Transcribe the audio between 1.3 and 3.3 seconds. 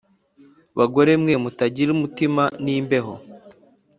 mutagira umutima nimbeho